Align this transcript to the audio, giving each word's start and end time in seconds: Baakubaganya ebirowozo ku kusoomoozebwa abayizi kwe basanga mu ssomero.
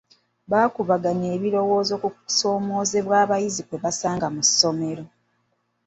Baakubaganya 0.51 1.27
ebirowozo 1.37 1.93
ku 2.01 2.09
kusoomoozebwa 2.15 3.15
abayizi 3.23 3.61
kwe 3.67 3.77
basanga 3.83 4.27
mu 4.35 4.41
ssomero. 4.47 5.03